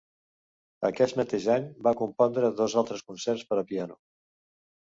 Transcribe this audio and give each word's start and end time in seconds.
Aquest 0.89 1.19
mateix 1.19 1.45
any 1.57 1.67
va 1.89 1.95
compondre 2.01 2.51
dos 2.63 2.77
altres 2.83 3.07
concerts 3.11 3.47
per 3.53 3.63
a 3.65 3.69
piano. 3.75 4.01